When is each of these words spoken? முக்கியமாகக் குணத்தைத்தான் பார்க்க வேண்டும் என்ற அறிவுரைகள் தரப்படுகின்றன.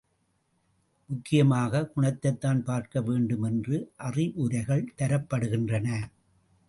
முக்கியமாகக் 1.09 1.97
குணத்தைத்தான் 1.97 2.59
பார்க்க 2.59 3.01
வேண்டும் 3.01 3.43
என்ற 3.43 3.87
அறிவுரைகள் 3.97 4.93
தரப்படுகின்றன. 4.97 5.87